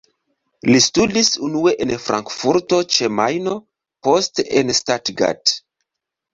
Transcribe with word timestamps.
Li 0.69 0.79
studis 0.85 1.29
unue 1.47 1.73
en 1.85 1.91
Frankfurto 2.07 2.81
ĉe 2.97 3.11
Majno, 3.21 3.55
poste 4.11 4.49
en 4.65 4.77
Stuttgart. 4.83 5.57